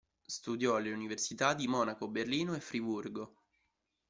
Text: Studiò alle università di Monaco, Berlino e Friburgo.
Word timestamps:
Studiò 0.25 0.77
alle 0.77 0.91
università 0.91 1.53
di 1.53 1.67
Monaco, 1.67 2.07
Berlino 2.07 2.55
e 2.55 2.59
Friburgo. 2.59 3.35